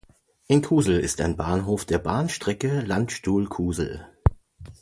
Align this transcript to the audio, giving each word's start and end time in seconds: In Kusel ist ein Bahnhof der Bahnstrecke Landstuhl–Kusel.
In 0.47 0.63
Kusel 0.63 0.99
ist 0.99 1.21
ein 1.21 1.37
Bahnhof 1.37 1.85
der 1.85 1.99
Bahnstrecke 1.99 2.81
Landstuhl–Kusel. 2.81 4.07